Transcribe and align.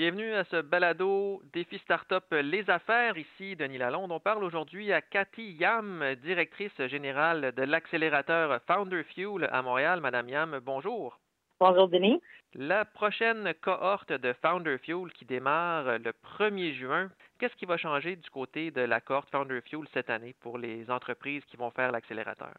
Bienvenue 0.00 0.32
à 0.32 0.44
ce 0.44 0.62
balado 0.62 1.42
Défi 1.52 1.76
Startup 1.80 2.24
Les 2.30 2.70
Affaires. 2.70 3.18
Ici 3.18 3.54
Denis 3.54 3.76
Lalonde. 3.76 4.10
On 4.10 4.18
parle 4.18 4.42
aujourd'hui 4.42 4.94
à 4.94 5.02
Cathy 5.02 5.52
Yam, 5.52 6.14
directrice 6.22 6.86
générale 6.86 7.52
de 7.52 7.62
l'accélérateur 7.64 8.62
Founder 8.66 9.02
Fuel 9.02 9.46
à 9.52 9.60
Montréal. 9.60 10.00
Madame 10.00 10.30
Yam, 10.30 10.58
bonjour. 10.62 11.20
Bonjour 11.60 11.86
Denis. 11.86 12.18
La 12.54 12.86
prochaine 12.86 13.52
cohorte 13.60 14.10
de 14.10 14.32
Founder 14.32 14.78
Fuel 14.78 15.12
qui 15.12 15.26
démarre 15.26 15.98
le 15.98 16.12
1er 16.38 16.72
juin, 16.72 17.10
qu'est-ce 17.38 17.56
qui 17.56 17.66
va 17.66 17.76
changer 17.76 18.16
du 18.16 18.30
côté 18.30 18.70
de 18.70 18.80
la 18.80 19.02
cohorte 19.02 19.28
Founder 19.28 19.60
Fuel 19.66 19.84
cette 19.92 20.08
année 20.08 20.34
pour 20.40 20.56
les 20.56 20.90
entreprises 20.90 21.44
qui 21.44 21.58
vont 21.58 21.72
faire 21.72 21.92
l'accélérateur? 21.92 22.56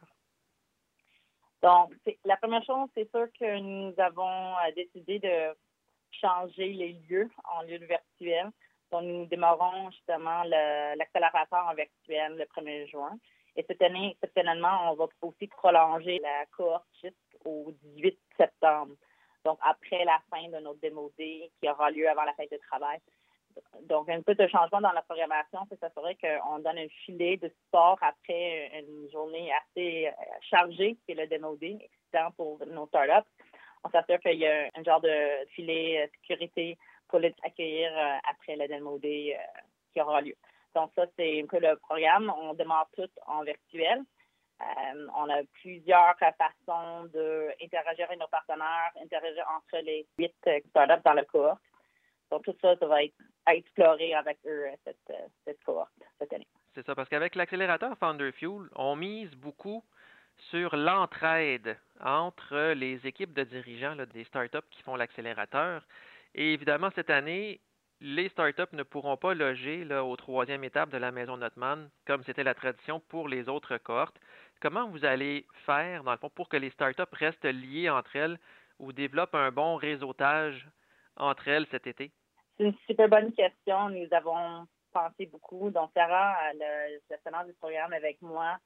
Donc, 1.63 1.91
la 2.23 2.37
première 2.37 2.63
chose, 2.63 2.87
c'est 2.95 3.09
sûr 3.09 3.25
que 3.39 3.59
nous 3.59 3.93
avons 3.97 4.53
euh, 4.57 4.71
décidé 4.75 5.17
de 5.17 5.55
changer 6.19 6.73
les 6.73 6.93
lieux 7.07 7.29
en 7.45 7.63
lieu 7.63 7.77
virtuel. 7.77 8.51
Donc, 8.91 9.03
nous 9.03 9.25
démarrons 9.25 9.89
justement 9.91 10.43
l'accélérateur 10.43 11.67
en 11.67 11.73
virtuel 11.73 12.35
le 12.37 12.45
1er 12.45 12.89
juin. 12.89 13.17
Et 13.55 13.65
cette 13.67 13.81
année, 13.81 14.11
exceptionnellement, 14.11 14.91
on 14.91 14.95
va 14.95 15.07
aussi 15.21 15.47
prolonger 15.47 16.19
la 16.19 16.45
cohorte 16.55 16.87
jusqu'au 17.01 17.73
18 17.95 18.19
septembre. 18.37 18.95
Donc, 19.43 19.57
après 19.61 20.05
la 20.05 20.19
fin 20.29 20.47
de 20.49 20.59
notre 20.59 20.79
démo 20.79 21.11
D 21.17 21.51
qui 21.59 21.69
aura 21.69 21.89
lieu 21.91 22.07
avant 22.09 22.23
la 22.23 22.33
fête 22.33 22.51
de 22.51 22.57
travail. 22.57 22.99
Donc, 23.83 24.07
un 24.09 24.21
peu 24.21 24.35
de 24.35 24.47
changement 24.47 24.79
dans 24.79 24.91
la 24.91 25.01
programmation, 25.01 25.59
c'est 25.69 25.79
s'assurer 25.79 26.17
qu'on 26.17 26.59
donne 26.59 26.77
un 26.77 26.87
filet 27.05 27.37
de 27.37 27.51
sport 27.67 27.97
après 28.01 28.71
une 28.79 29.09
journée 29.11 29.51
assez 29.51 30.07
euh, 30.07 30.11
chargée, 30.49 30.97
qui 31.05 31.11
est 31.11 31.15
le 31.15 31.27
démo 31.27 31.55
D, 31.57 31.77
excitant 31.81 32.31
pour 32.37 32.65
nos 32.67 32.87
startups 32.87 33.29
on 33.83 33.89
s'assure 33.89 34.19
qu'il 34.19 34.39
y 34.39 34.47
a 34.47 34.69
un 34.75 34.83
genre 34.83 35.01
de 35.01 35.45
filet 35.49 36.07
de 36.07 36.11
sécurité 36.17 36.77
pour 37.07 37.19
les 37.19 37.33
accueillir 37.43 37.91
euh, 37.95 38.17
après 38.29 38.55
le 38.55 38.67
DMOD 38.67 39.05
euh, 39.05 39.33
qui 39.93 40.01
aura 40.01 40.21
lieu. 40.21 40.35
Donc 40.73 40.91
ça, 40.95 41.05
c'est 41.17 41.41
un 41.41 41.45
peu 41.45 41.59
le 41.59 41.75
programme. 41.77 42.31
On 42.37 42.53
démarre 42.53 42.87
tout 42.95 43.09
en 43.27 43.43
virtuel. 43.43 44.01
Euh, 44.61 45.07
on 45.17 45.29
a 45.29 45.41
plusieurs 45.61 46.15
façons 46.17 47.05
d'interagir 47.05 48.05
avec 48.05 48.19
nos 48.19 48.27
partenaires, 48.27 48.91
interagir 49.01 49.45
entre 49.57 49.83
les 49.83 50.07
huit 50.17 50.33
startups 50.69 51.03
dans 51.03 51.13
la 51.13 51.25
cohorte. 51.25 51.61
Donc 52.29 52.43
tout 52.43 52.55
ça, 52.61 52.77
ça 52.77 52.85
va 52.85 53.03
être 53.03 53.15
à 53.45 53.55
explorer 53.55 54.13
avec 54.13 54.37
eux 54.45 54.67
cette, 54.85 55.13
cette 55.43 55.61
cohorte 55.63 55.91
cette 56.19 56.31
année. 56.31 56.47
C'est 56.73 56.85
ça, 56.85 56.95
parce 56.95 57.09
qu'avec 57.09 57.35
l'accélérateur 57.35 57.97
Founder 57.97 58.31
Fuel, 58.31 58.69
on 58.75 58.95
mise 58.95 59.35
beaucoup 59.35 59.83
sur 60.49 60.75
l'entraide 60.75 61.77
entre 61.99 62.73
les 62.73 63.05
équipes 63.05 63.33
de 63.33 63.43
dirigeants 63.43 63.95
des 64.13 64.23
startups 64.25 64.57
qui 64.71 64.81
font 64.83 64.95
l'accélérateur. 64.95 65.83
Et 66.33 66.53
évidemment, 66.53 66.89
cette 66.95 67.09
année, 67.09 67.59
les 68.01 68.29
startups 68.29 68.73
ne 68.73 68.83
pourront 68.83 69.17
pas 69.17 69.33
loger 69.33 69.85
là, 69.85 70.03
au 70.03 70.15
troisième 70.15 70.63
étape 70.63 70.89
de 70.89 70.97
la 70.97 71.11
maison 71.11 71.37
Notman, 71.37 71.89
comme 72.07 72.23
c'était 72.23 72.43
la 72.43 72.55
tradition 72.55 72.99
pour 72.99 73.27
les 73.27 73.47
autres 73.47 73.77
cohortes. 73.77 74.19
Comment 74.59 74.87
vous 74.89 75.05
allez 75.05 75.45
faire, 75.65 76.03
dans 76.03 76.11
le 76.11 76.17
fond, 76.17 76.29
pour 76.29 76.49
que 76.49 76.57
les 76.57 76.71
startups 76.71 77.03
restent 77.13 77.45
liées 77.45 77.89
entre 77.89 78.15
elles 78.15 78.39
ou 78.79 78.91
développent 78.91 79.35
un 79.35 79.51
bon 79.51 79.75
réseautage 79.75 80.67
entre 81.15 81.47
elles 81.47 81.67
cet 81.69 81.85
été? 81.85 82.11
C'est 82.57 82.65
une 82.65 82.75
super 82.87 83.07
bonne 83.07 83.33
question. 83.33 83.89
Nous 83.89 84.07
avons 84.11 84.67
pensé 84.91 85.27
beaucoup. 85.27 85.69
Donc, 85.69 85.91
Sarah, 85.93 86.35
le 86.53 86.99
gestionnaire 87.09 87.45
du 87.45 87.53
programme 87.53 87.93
avec 87.93 88.21
moi, 88.21 88.57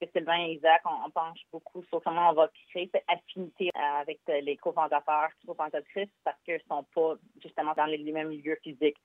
que 0.00 0.06
Sylvain 0.12 0.46
et 0.46 0.52
Isaac, 0.54 0.82
on, 0.84 1.10
penche 1.10 1.40
beaucoup 1.52 1.82
sur 1.84 2.02
comment 2.02 2.30
on 2.30 2.34
va 2.34 2.48
créer 2.70 2.90
cette 2.92 3.04
affinité 3.08 3.70
euh, 3.76 4.00
avec 4.00 4.20
les 4.26 4.56
cofondateurs, 4.56 5.30
cofondatrices, 5.46 6.08
parce 6.24 6.40
qu'ils 6.44 6.54
ne 6.54 6.60
sont 6.68 6.84
pas 6.94 7.14
justement 7.42 7.72
dans 7.76 7.86
les 7.86 7.98
mêmes 8.12 8.28
milieux 8.28 8.58
physiques. 8.62 8.98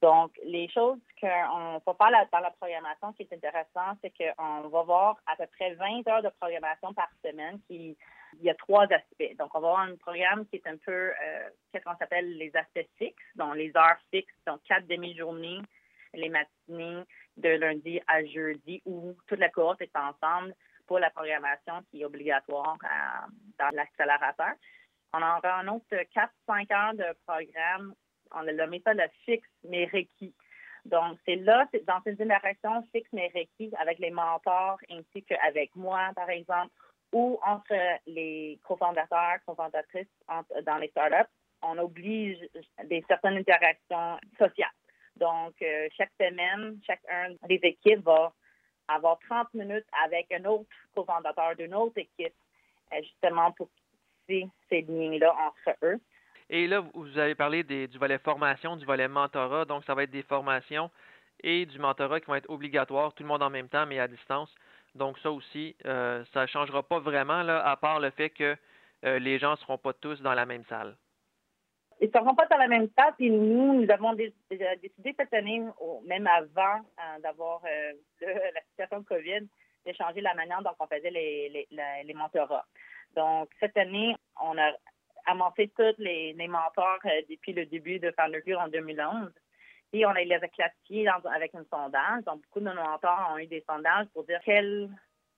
Donc, 0.00 0.30
les 0.44 0.68
choses 0.68 0.98
qu'on 1.20 1.80
va 1.84 1.94
faire 1.94 2.26
dans 2.32 2.38
la 2.38 2.50
programmation 2.52 3.12
qui 3.14 3.22
est 3.22 3.32
intéressant, 3.32 3.98
c'est 4.00 4.12
qu'on 4.16 4.68
va 4.68 4.82
voir 4.82 5.16
à 5.26 5.36
peu 5.36 5.46
près 5.58 5.74
20 5.74 6.06
heures 6.08 6.22
de 6.22 6.30
programmation 6.40 6.94
par 6.94 7.08
semaine 7.24 7.58
il 7.68 7.96
y 8.42 8.50
a 8.50 8.54
trois 8.54 8.84
aspects. 8.84 9.36
Donc, 9.38 9.54
on 9.54 9.60
va 9.60 9.68
avoir 9.68 9.80
un 9.80 9.96
programme 9.96 10.46
qui 10.46 10.56
est 10.56 10.66
un 10.66 10.76
peu, 10.76 10.92
euh, 10.92 11.48
qu'est-ce 11.72 11.84
qu'on 11.84 11.96
s'appelle 11.96 12.36
les 12.36 12.54
aspects 12.54 12.86
fixes, 12.98 13.24
donc 13.36 13.56
les 13.56 13.72
heures 13.76 13.98
fixes, 14.10 14.34
donc 14.46 14.60
quatre 14.64 14.86
demi-journées, 14.86 15.60
les 16.14 16.28
matinées 16.28 17.02
de 17.38 17.48
lundi 17.50 18.00
à 18.06 18.24
jeudi 18.24 18.82
où 18.84 19.14
toute 19.26 19.38
la 19.38 19.48
cohorte 19.48 19.82
est 19.82 19.96
ensemble 19.96 20.54
pour 20.86 20.98
la 20.98 21.10
programmation 21.10 21.82
qui 21.90 22.02
est 22.02 22.04
obligatoire 22.04 22.76
euh, 22.84 23.30
dans 23.58 23.74
l'accélérateur. 23.74 24.54
On 25.12 25.18
aura 25.18 25.60
un 25.60 25.68
autre 25.68 25.86
4-5 25.90 26.72
heures 26.72 26.94
de 26.94 27.16
programme. 27.26 27.94
On 28.32 28.46
a 28.46 28.52
nommé 28.52 28.80
ça 28.84 28.94
le 28.94 29.04
fixe 29.24 29.48
mais 29.64 29.86
requis. 29.86 30.34
Donc, 30.84 31.18
c'est 31.26 31.36
là, 31.36 31.68
dans 31.86 32.00
ces 32.02 32.20
interactions 32.22 32.82
fixes 32.92 33.12
mais 33.12 33.30
requis 33.34 33.72
avec 33.78 33.98
les 33.98 34.10
mentors 34.10 34.78
ainsi 34.90 35.22
qu'avec 35.24 35.74
moi, 35.76 36.10
par 36.14 36.30
exemple, 36.30 36.72
ou 37.12 37.38
entre 37.44 37.74
les 38.06 38.58
cofondateurs, 38.64 39.38
cofondatrices 39.46 40.06
dans 40.66 40.76
les 40.76 40.88
startups, 40.88 41.30
on 41.62 41.78
oblige 41.78 42.38
des 42.84 43.04
certaines 43.08 43.38
interactions 43.38 44.18
sociales. 44.38 44.70
Donc, 45.18 45.54
euh, 45.62 45.88
chaque 45.96 46.12
semaine, 46.20 46.78
chacun 46.86 47.34
des 47.48 47.60
équipes 47.62 48.04
va 48.04 48.32
avoir 48.88 49.18
30 49.28 49.52
minutes 49.54 49.86
avec 50.04 50.30
un 50.32 50.44
autre 50.44 50.68
cofondateur 50.94 51.56
d'une 51.56 51.74
autre 51.74 51.98
équipe, 51.98 52.34
euh, 52.92 53.02
justement 53.02 53.52
pour 53.52 53.68
tisser 54.26 54.48
ces 54.68 54.82
liens-là 54.82 55.34
entre 55.34 55.76
eux. 55.82 56.00
Et 56.50 56.66
là, 56.66 56.80
vous 56.94 57.18
avez 57.18 57.34
parlé 57.34 57.62
du 57.62 57.98
volet 57.98 58.18
formation, 58.18 58.76
du 58.76 58.86
volet 58.86 59.08
mentorat. 59.08 59.66
Donc, 59.66 59.84
ça 59.84 59.94
va 59.94 60.04
être 60.04 60.10
des 60.10 60.22
formations 60.22 60.90
et 61.42 61.66
du 61.66 61.78
mentorat 61.78 62.20
qui 62.20 62.26
vont 62.26 62.36
être 62.36 62.48
obligatoires, 62.48 63.12
tout 63.12 63.22
le 63.22 63.28
monde 63.28 63.42
en 63.42 63.50
même 63.50 63.68
temps, 63.68 63.86
mais 63.86 63.98
à 63.98 64.08
distance. 64.08 64.54
Donc, 64.94 65.18
ça 65.18 65.30
aussi, 65.30 65.76
euh, 65.84 66.24
ça 66.32 66.42
ne 66.42 66.46
changera 66.46 66.82
pas 66.82 67.00
vraiment, 67.00 67.40
à 67.46 67.76
part 67.76 68.00
le 68.00 68.10
fait 68.10 68.30
que 68.30 68.56
les 69.02 69.38
gens 69.38 69.52
ne 69.52 69.56
seront 69.56 69.78
pas 69.78 69.92
tous 69.92 70.20
dans 70.22 70.34
la 70.34 70.44
même 70.44 70.64
salle 70.64 70.96
ils 72.00 72.06
ne 72.06 72.12
seront 72.12 72.34
pas 72.34 72.46
dans 72.46 72.56
la 72.56 72.68
même 72.68 72.88
salle. 72.96 73.14
Puis 73.16 73.30
nous, 73.30 73.74
nous 73.74 73.90
avons 73.90 74.14
décidé 74.14 75.14
cette 75.18 75.34
année, 75.34 75.62
même 76.06 76.26
avant 76.26 76.76
euh, 76.76 77.20
d'avoir 77.20 77.60
euh, 77.64 77.92
la 78.20 78.60
situation 78.70 79.00
de 79.00 79.04
COVID, 79.04 79.48
de 79.86 79.92
changer 79.92 80.20
la 80.20 80.34
manière 80.34 80.62
dont 80.62 80.74
on 80.78 80.86
faisait 80.86 81.10
les, 81.10 82.14
mentorats. 82.14 82.66
Donc, 83.16 83.50
cette 83.58 83.76
année, 83.76 84.14
on 84.40 84.56
a 84.58 84.72
amassé 85.26 85.72
tous 85.76 85.94
les, 85.98 86.34
mentors 86.48 87.00
euh, 87.04 87.22
depuis 87.28 87.52
le 87.52 87.66
début 87.66 87.98
de 87.98 88.12
Founderview 88.12 88.56
en 88.56 88.68
2011. 88.68 89.32
Et 89.94 90.04
on 90.04 90.12
les 90.12 90.30
a 90.32 90.48
classifiés 90.48 91.08
avec 91.08 91.54
un 91.54 91.64
sondage. 91.72 92.22
Donc, 92.24 92.42
beaucoup 92.42 92.60
de 92.60 92.66
nos 92.66 92.74
mentors 92.74 93.32
ont 93.32 93.38
eu 93.38 93.46
des 93.46 93.64
sondages 93.68 94.06
pour 94.12 94.24
dire 94.24 94.40
quelle 94.44 94.90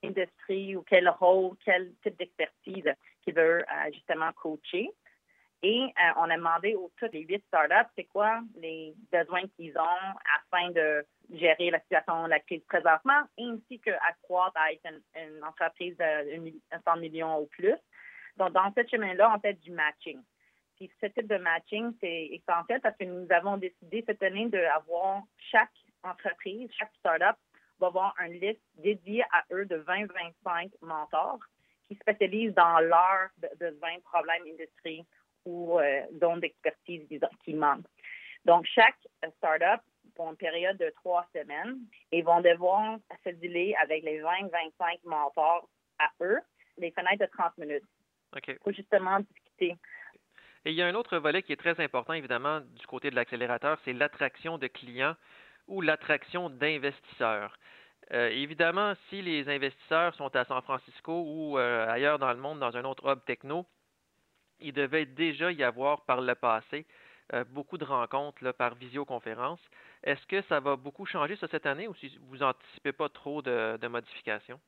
industrie 0.03 0.77
ou 0.77 0.83
quel 0.83 1.09
rôle, 1.09 1.57
quel 1.65 1.93
type 2.03 2.19
d'expertise 2.19 2.93
qu'ils 3.23 3.35
veulent 3.35 3.65
justement 3.93 4.33
coacher. 4.33 4.91
Et 5.63 5.83
euh, 5.83 6.13
on 6.17 6.31
a 6.31 6.37
demandé 6.37 6.75
aux 6.75 6.91
toutes 6.97 7.13
les 7.13 7.21
huit 7.21 7.45
startups, 7.49 7.91
c'est 7.95 8.05
quoi 8.05 8.41
les 8.57 8.95
besoins 9.13 9.47
qu'ils 9.57 9.77
ont 9.79 10.15
afin 10.39 10.71
de 10.71 11.05
gérer 11.33 11.71
la 11.71 11.81
situation 11.81 12.25
de 12.25 12.31
la 12.31 12.41
crise 12.41 12.63
présentement, 12.67 13.23
ainsi 13.39 13.79
qu'accroître 13.81 14.57
à 14.57 14.73
être 14.73 14.87
une, 15.15 15.45
entreprise 15.45 15.97
de 15.99 16.53
100 16.83 16.97
millions 16.97 17.41
ou 17.41 17.47
plus. 17.47 17.77
Donc, 18.39 18.53
dans 18.53 18.73
ce 18.75 18.87
chemin-là, 18.91 19.35
on 19.37 19.41
fait 19.41 19.55
du 19.55 19.71
matching. 19.71 20.23
Puis 20.77 20.91
ce 20.99 21.07
type 21.07 21.27
de 21.27 21.37
matching, 21.37 21.93
c'est 22.01 22.29
essentiel 22.33 22.81
parce 22.81 22.97
que 22.97 23.05
nous 23.05 23.31
avons 23.31 23.59
décidé 23.59 24.03
cette 24.07 24.23
année 24.23 24.49
d'avoir 24.49 25.23
chaque 25.37 25.69
entreprise, 26.03 26.71
chaque 26.79 26.95
startup 27.01 27.37
va 27.79 27.87
avoir 27.87 28.15
une 28.25 28.41
liste 28.41 28.63
dédiée 28.77 29.25
à 29.31 29.45
eux 29.53 29.67
de 29.67 29.77
20-25 29.77 30.71
mentors 30.81 31.41
qui 31.87 31.97
spécialisent 31.97 32.55
dans 32.55 32.81
leurs 32.81 33.29
besoins, 33.59 33.99
problèmes, 34.05 34.43
industrie 34.47 35.05
ou 35.45 35.79
euh, 35.79 36.03
dons 36.13 36.37
d'expertise 36.37 37.07
qui 37.45 37.55
manquent. 37.55 37.87
Donc, 38.45 38.67
chaque 38.67 38.99
startup 39.37 39.81
pour 40.15 40.31
une 40.31 40.37
période 40.37 40.77
de 40.79 40.93
trois 40.97 41.27
semaines 41.35 41.79
et 42.13 42.23
vont 42.23 42.41
devoir 42.41 42.99
se 43.25 43.31
dealer 43.31 43.75
avec 43.83 44.03
les 44.03 44.21
20-25 44.21 45.01
mentors 45.05 45.69
à 45.99 46.11
eux, 46.23 46.41
les 46.79 46.91
fenêtres 46.91 47.25
de 47.25 47.31
30 47.31 47.59
minutes. 47.59 47.85
OK. 48.37 48.59
Pour 48.61 48.73
justement 48.73 49.21
discuter. 49.21 49.77
Et 50.65 50.73
il 50.73 50.75
y 50.75 50.83
a 50.83 50.87
un 50.87 50.95
autre 50.95 51.17
volet 51.19 51.43
qui 51.43 51.53
est 51.53 51.57
très 51.57 51.81
important, 51.81 52.13
évidemment, 52.13 52.61
du 52.61 52.87
côté 52.87 53.11
de 53.11 53.17
l'accélérateur, 53.17 53.79
c'est 53.85 53.93
l'attraction 53.93 54.59
de 54.59 54.67
clients 54.67 55.17
ou 55.69 55.81
l'attraction 55.81 56.51
d'investisseurs. 56.51 57.59
Euh, 58.13 58.29
évidemment, 58.29 58.95
si 59.09 59.23
les 59.23 59.49
investisseurs 59.49 60.15
sont 60.17 60.35
à 60.35 60.45
San 60.45 60.61
Francisco 60.63 61.23
ou 61.27 61.59
euh, 61.59 61.89
ailleurs 61.89 62.19
dans 62.19 62.33
le 62.33 62.39
monde, 62.41 62.59
dans 62.59 62.77
un 62.77 62.85
autre 62.85 63.11
hub 63.11 63.25
techno, 63.25 63.67
il 64.61 64.73
devait 64.73 65.07
déjà 65.07 65.53
y 65.53 65.63
avoir 65.63 66.03
par 66.03 66.21
le 66.21 66.35
passé 66.35 66.87
euh, 67.33 67.45
beaucoup 67.45 67.79
de 67.79 67.85
rencontres 67.85 68.53
par 68.53 68.75
visioconférence. 68.75 69.61
Est-ce 70.03 70.27
que 70.27 70.43
ça 70.43 70.59
va 70.59 70.77
beaucoup 70.77 71.07
changer 71.07 71.37
cette 71.37 71.67
année 71.67 71.87
ou 71.87 71.95
si 71.95 72.19
vous 72.23 72.39
n'anticipez 72.39 72.93
pas 72.93 73.09
trop 73.09 73.41
de, 73.41 73.87
modifications? 73.87 74.59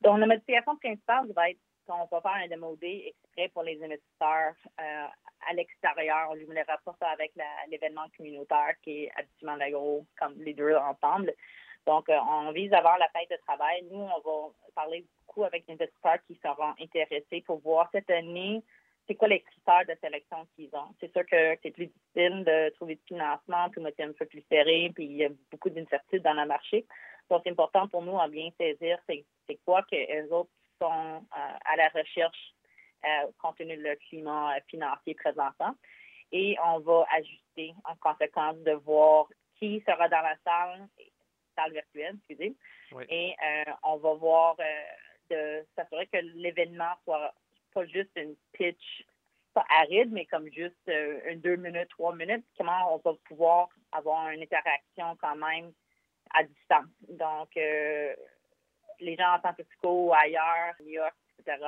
Donc, 0.00 0.18
la 0.18 0.26
modification 0.26 0.76
principale 0.76 1.32
va 1.32 1.50
être 1.50 1.58
qu'on 1.86 2.04
va 2.04 2.20
faire 2.20 2.42
un 2.44 2.46
démodé 2.46 3.12
exprès 3.12 3.48
pour 3.48 3.64
les 3.64 3.82
investisseurs 3.82 4.54
euh, 4.80 5.06
à 5.48 5.52
l'extérieur. 5.54 6.28
On 6.30 6.34
ne 6.34 6.40
jumelera 6.40 6.78
pas 6.84 6.94
ça 7.00 7.08
avec 7.08 7.32
l'événement 7.68 8.06
communautaire 8.16 8.74
qui 8.82 9.04
est 9.04 9.12
habituellement 9.16 9.56
le 9.56 9.72
gros, 9.72 10.06
comme 10.16 10.34
les 10.38 10.54
deux 10.54 10.76
ensemble. 10.76 11.32
Donc, 11.86 12.08
euh, 12.08 12.18
on 12.28 12.52
vise 12.52 12.72
à 12.72 12.78
avoir 12.78 12.98
la 12.98 13.08
fête 13.08 13.30
de 13.30 13.36
travail. 13.44 13.84
Nous, 13.90 13.98
on 13.98 14.20
va 14.20 14.52
parler 14.76 15.04
beaucoup 15.26 15.44
avec 15.44 15.64
les 15.66 15.74
investisseurs 15.74 16.22
qui 16.26 16.38
seront 16.42 16.74
intéressés 16.80 17.42
pour 17.44 17.58
voir 17.58 17.88
cette 17.90 18.10
année 18.10 18.62
c'est 19.12 19.16
quoi 19.16 19.28
les 19.28 19.40
critères 19.40 19.84
de 19.86 19.94
sélection 20.00 20.46
qu'ils 20.56 20.74
ont? 20.74 20.94
C'est 20.98 21.12
sûr 21.12 21.26
que 21.26 21.58
c'est 21.62 21.70
plus 21.70 21.86
difficile 21.86 22.44
de 22.44 22.70
trouver 22.70 22.94
du 22.94 23.02
financement, 23.06 23.68
tout 23.68 23.86
est 23.86 24.00
un 24.00 24.12
peu 24.12 24.24
plus 24.24 24.42
serré, 24.48 24.90
puis 24.94 25.04
il 25.04 25.16
y 25.16 25.24
a 25.26 25.28
beaucoup 25.50 25.68
d'incertitudes 25.68 26.22
dans 26.22 26.32
le 26.32 26.46
marché. 26.46 26.86
Donc, 27.28 27.42
c'est 27.44 27.50
important 27.50 27.86
pour 27.88 28.00
nous 28.02 28.18
à 28.18 28.28
bien 28.28 28.48
saisir 28.58 28.98
c'est 29.06 29.24
quoi 29.66 29.82
que 29.82 29.96
les 29.96 30.32
autres 30.32 30.50
sont 30.80 30.86
euh, 30.86 31.56
à 31.64 31.76
la 31.76 31.88
recherche 31.90 32.54
euh, 33.04 33.30
compte 33.38 33.58
tenu 33.58 33.76
du 33.76 33.96
climat 34.08 34.54
financier 34.68 35.14
présentant. 35.14 35.74
Et 36.30 36.56
on 36.64 36.78
va 36.78 37.04
ajuster 37.12 37.74
en 37.84 37.94
conséquence 37.96 38.56
de 38.60 38.72
voir 38.72 39.26
qui 39.58 39.82
sera 39.86 40.08
dans 40.08 40.22
la 40.22 40.36
salle, 40.42 40.88
salle 41.54 41.72
virtuelle, 41.72 42.16
excusez. 42.16 42.56
Et 43.10 43.34
euh, 43.44 43.72
on 43.82 43.98
va 43.98 44.14
voir 44.14 44.56
de 45.28 45.66
s'assurer 45.76 46.06
que 46.06 46.18
l'événement 46.34 46.94
soit 47.04 47.34
pas 47.72 47.84
juste 47.86 48.10
une 48.16 48.36
pitch, 48.52 49.04
pas 49.54 49.64
aride, 49.68 50.12
mais 50.12 50.26
comme 50.26 50.50
juste 50.52 50.76
euh, 50.88 51.20
une 51.30 51.40
deux 51.40 51.56
minutes, 51.56 51.88
trois 51.90 52.14
minutes, 52.14 52.44
comment 52.56 52.94
on 52.94 52.98
va 52.98 53.16
pouvoir 53.24 53.68
avoir 53.92 54.30
une 54.30 54.42
interaction 54.42 55.16
quand 55.20 55.36
même 55.36 55.72
à 56.32 56.44
distance? 56.44 56.86
Donc, 57.08 57.56
euh, 57.56 58.14
les 59.00 59.16
gens 59.16 59.34
en 59.34 59.42
San 59.42 59.54
Francisco, 59.54 60.12
ailleurs, 60.14 60.74
New 60.80 60.90
York, 60.90 61.14
etc., 61.38 61.58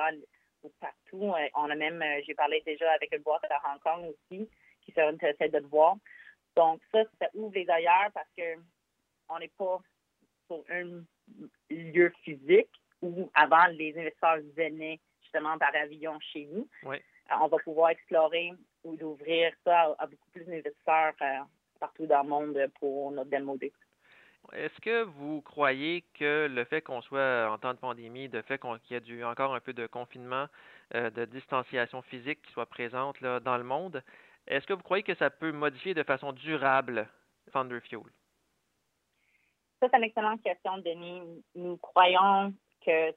partout, 0.79 1.33
euh, 1.33 1.47
on 1.55 1.69
a 1.69 1.75
même, 1.75 2.03
j'ai 2.25 2.33
parlé 2.33 2.61
déjà 2.65 2.91
avec 2.93 3.13
une 3.13 3.21
boîte 3.21 3.43
à 3.49 3.61
Hong 3.71 3.79
Kong 3.81 4.05
aussi, 4.09 4.49
qui 4.81 4.91
serait 4.91 5.07
intéressée 5.07 5.49
de 5.49 5.59
le 5.59 5.67
voir. 5.67 5.95
Donc, 6.55 6.81
ça, 6.91 7.03
ça 7.19 7.27
ouvre 7.33 7.53
les 7.53 7.69
ailleurs 7.69 8.09
parce 8.13 8.29
que 8.37 8.55
on 9.29 9.39
n'est 9.39 9.51
pas 9.57 9.79
sur 10.47 10.63
un 10.69 11.03
lieu 11.69 12.13
physique 12.23 12.69
où 13.01 13.29
avant 13.33 13.67
les 13.67 13.97
investisseurs 13.97 14.37
venaient 14.55 14.99
par 15.59 15.75
avion 15.75 16.19
chez 16.19 16.47
nous. 16.51 16.67
Euh, 16.85 16.97
on 17.41 17.47
va 17.47 17.57
pouvoir 17.57 17.89
explorer 17.89 18.53
ou 18.83 18.95
d'ouvrir 18.95 19.51
ça 19.63 19.95
à, 19.97 20.05
beaucoup 20.05 20.29
plus 20.31 20.45
d'investisseurs 20.45 21.13
euh, 21.21 21.39
partout 21.79 22.05
dans 22.05 22.23
le 22.23 22.29
monde 22.29 22.71
pour 22.79 23.11
notre 23.11 23.29
démo 23.29 23.57
Est-ce 24.53 24.79
que 24.81 25.03
vous 25.03 25.41
croyez 25.41 26.03
que 26.13 26.47
le 26.47 26.63
fait 26.65 26.81
qu'on 26.81 27.01
soit 27.01 27.49
en 27.51 27.57
temps 27.57 27.73
de 27.73 27.79
pandémie, 27.79 28.27
le 28.27 28.41
fait 28.43 28.59
qu'il 28.59 28.77
y 28.91 28.93
ait 28.93 29.01
du, 29.01 29.23
encore 29.23 29.55
un 29.55 29.59
peu 29.59 29.73
de 29.73 29.87
confinement, 29.87 30.47
euh, 30.93 31.09
de 31.09 31.25
distanciation 31.25 32.01
physique 32.03 32.41
qui 32.43 32.51
soit 32.51 32.67
présente 32.67 33.19
là, 33.21 33.39
dans 33.39 33.57
le 33.57 33.63
monde, 33.63 34.03
est-ce 34.47 34.67
que 34.67 34.73
vous 34.73 34.83
croyez 34.83 35.03
que 35.03 35.15
ça 35.15 35.31
peut 35.31 35.51
modifier 35.51 35.95
de 35.95 36.03
façon 36.03 36.31
durable 36.31 37.07
Thunder 37.51 37.79
Fuel? 37.81 38.03
Ça, 39.79 39.87
c'est 39.89 39.97
une 39.97 40.03
excellente 40.03 40.43
question, 40.43 40.77
Denis. 40.77 41.43
Nous 41.55 41.77
croyons 41.77 42.53
que 42.85 43.11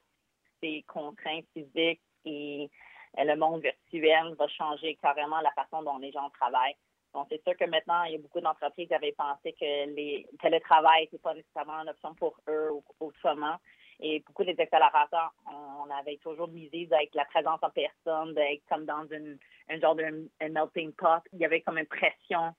ces 0.61 0.83
contraintes 0.89 1.47
physiques 1.53 2.01
et 2.29 3.25
le 3.25 3.37
monde 3.37 3.63
virtuel 3.63 4.35
va 4.39 4.49
changer 4.49 4.97
carrément 5.01 5.41
la 5.41 5.51
façon 5.53 5.83
dont 5.83 5.99
les 5.99 6.13
gens 6.13 6.29
travaillent. 6.31 6.77
Donc, 7.15 7.27
c'est 7.31 7.43
sûr 7.43 7.57
que 7.57 7.65
maintenant, 7.65 8.05
il 8.05 8.13
y 8.13 8.15
a 8.17 8.19
beaucoup 8.19 8.41
d'entreprises 8.41 8.87
qui 8.87 8.95
avaient 8.95 9.13
pensé 9.13 9.53
que 9.53 9.95
les 9.95 10.27
télétravail 10.41 11.03
n'était 11.03 11.19
pas 11.19 11.35
nécessairement 11.35 11.81
une 11.83 11.89
option 11.89 12.15
pour 12.15 12.39
eux 12.49 12.71
autrement. 13.01 13.57
Et 14.01 14.21
beaucoup 14.21 14.45
des 14.45 14.59
accélérateurs, 14.61 15.33
on 15.47 15.91
avait 15.91 16.19
toujours 16.19 16.49
misé 16.49 16.87
avec 16.93 17.15
la 17.15 17.25
présence 17.25 17.59
en 17.63 17.71
personne, 17.71 18.35
d'être 18.35 18.63
comme 18.69 18.85
dans 18.85 19.07
une, 19.11 19.39
un 19.69 19.81
genre 19.81 19.97
de 19.97 20.29
melting 20.41 20.93
pot. 20.93 21.23
Il 21.33 21.41
y 21.41 21.45
avait 21.45 21.63
comme 21.63 21.79
une 21.79 21.87
pression 21.87 22.55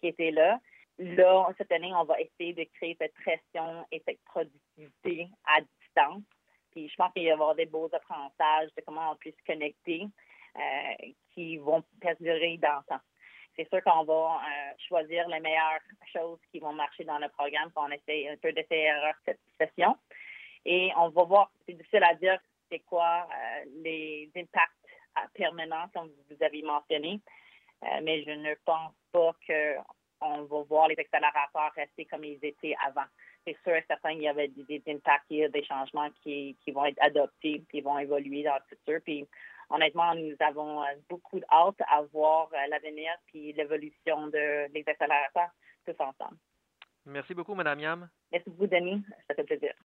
qui 0.00 0.08
était 0.08 0.30
là. 0.30 0.60
Là, 0.98 1.48
cette 1.58 1.72
année, 1.72 1.92
on 1.92 2.04
va 2.04 2.20
essayer 2.20 2.52
de 2.52 2.64
créer 2.74 2.96
cette 3.00 3.14
pression 3.14 3.84
et 3.90 4.00
cette 4.06 4.22
productivité 4.26 5.28
à 5.46 5.60
distance 5.60 6.22
puis 6.74 6.88
je 6.88 6.96
pense 6.96 7.12
qu'il 7.12 7.22
va 7.22 7.28
y 7.28 7.32
avoir 7.32 7.54
des 7.54 7.66
beaux 7.66 7.88
apprentissages 7.92 8.74
de 8.76 8.82
comment 8.84 9.12
on 9.12 9.16
peut 9.16 9.30
se 9.30 9.44
connecter 9.46 10.08
euh, 10.56 11.12
qui 11.32 11.56
vont 11.58 11.82
perdurer 12.00 12.58
dans 12.58 12.78
le 12.78 12.84
temps. 12.88 13.02
C'est 13.56 13.68
sûr 13.68 13.82
qu'on 13.84 14.04
va 14.04 14.40
euh, 14.42 14.72
choisir 14.88 15.28
les 15.28 15.38
meilleures 15.40 15.80
choses 16.12 16.40
qui 16.50 16.58
vont 16.58 16.72
marcher 16.72 17.04
dans 17.04 17.18
le 17.18 17.28
programme, 17.28 17.70
qu'on 17.72 17.90
essaie 17.90 18.28
un 18.28 18.36
peu 18.36 18.52
d'essayer 18.52 18.92
cette 19.24 19.40
session. 19.58 19.96
Et 20.64 20.90
on 20.96 21.10
va 21.10 21.22
voir, 21.24 21.50
c'est 21.66 21.74
difficile 21.74 22.02
à 22.02 22.14
dire 22.14 22.38
c'est 22.70 22.80
quoi 22.80 23.28
euh, 23.30 23.64
les 23.82 24.30
impacts 24.36 24.72
permanents, 25.34 25.86
comme 25.94 26.10
vous 26.28 26.44
avez 26.44 26.62
mentionné, 26.62 27.20
mais 28.02 28.24
je 28.24 28.30
ne 28.30 28.54
pense 28.64 28.92
pas 29.12 29.30
qu'on 29.46 30.42
va 30.42 30.62
voir 30.62 30.88
les 30.88 30.98
accélérateurs 30.98 31.72
rester 31.76 32.04
comme 32.06 32.24
ils 32.24 32.38
étaient 32.42 32.74
avant 32.84 33.04
c'est 33.44 33.56
sûr 33.62 33.74
et 33.74 33.84
certain 33.86 34.12
qu'il 34.12 34.22
y 34.22 34.28
avait 34.28 34.48
des, 34.48 34.82
impacts, 34.88 35.28
des 35.28 35.64
changements 35.64 36.08
qui, 36.22 36.56
vont 36.68 36.84
être 36.86 37.02
adoptés, 37.02 37.64
qui 37.70 37.80
vont 37.80 37.98
évoluer 37.98 38.42
dans 38.42 38.54
le 38.54 38.76
futur. 38.76 39.00
Puis 39.04 39.26
honnêtement, 39.70 40.14
nous 40.14 40.34
avons 40.40 40.82
euh, 40.82 40.86
beaucoup 41.08 41.40
hâte 41.50 41.80
à 41.88 42.02
voir 42.12 42.48
euh, 42.52 42.56
l'avenir 42.70 43.10
puis 43.26 43.52
l'évolution 43.52 44.28
de, 44.28 44.72
des 44.72 44.84
accélérateurs 44.86 45.50
tous 45.84 46.00
ensemble. 46.02 46.38
Merci 47.06 47.34
beaucoup, 47.34 47.54
Madame 47.54 47.80
Yam. 47.80 48.08
Merci 48.32 48.48
beaucoup, 48.48 48.66
Denis. 48.66 49.04
Ça 49.28 49.34
fait 49.34 49.44
plaisir. 49.44 49.74